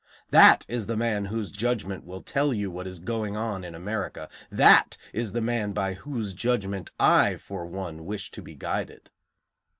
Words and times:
That 0.31 0.65
is 0.67 0.87
the 0.87 0.97
man 0.97 1.25
whose 1.25 1.51
judgment 1.51 2.05
will 2.05 2.23
tell 2.23 2.51
you 2.51 2.71
what 2.71 2.87
is 2.87 2.97
going 2.99 3.37
on 3.37 3.63
in 3.63 3.75
America; 3.75 4.29
that 4.51 4.97
is 5.13 5.31
the 5.31 5.41
man 5.41 5.73
by 5.73 5.93
whose 5.93 6.33
judgment 6.33 6.89
I, 6.99 7.35
for 7.35 7.67
one, 7.67 8.07
wish 8.07 8.31
to 8.31 8.41
be 8.41 8.55
guided. 8.55 9.11